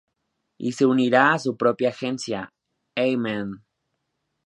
Y 0.57 0.71
se 0.71 0.87
unirá 0.87 1.31
a 1.31 1.37
su 1.37 1.55
propia 1.55 1.89
agencia 1.89 2.51
"A-man". 2.95 3.63